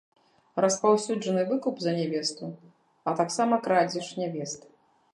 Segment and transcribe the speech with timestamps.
[0.63, 2.51] Распаўсюджаны выкуп за нявесту,
[3.07, 4.61] а таксама крадзеж нявест.